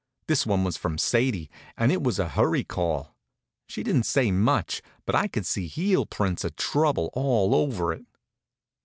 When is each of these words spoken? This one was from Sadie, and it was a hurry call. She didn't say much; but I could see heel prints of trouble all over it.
This 0.25 0.47
one 0.47 0.63
was 0.63 0.77
from 0.77 0.97
Sadie, 0.97 1.51
and 1.77 1.91
it 1.91 2.01
was 2.01 2.17
a 2.17 2.29
hurry 2.29 2.63
call. 2.63 3.15
She 3.67 3.83
didn't 3.83 4.07
say 4.07 4.31
much; 4.31 4.81
but 5.05 5.13
I 5.13 5.27
could 5.27 5.45
see 5.45 5.67
heel 5.67 6.07
prints 6.07 6.43
of 6.43 6.55
trouble 6.55 7.11
all 7.13 7.53
over 7.53 7.93
it. 7.93 8.05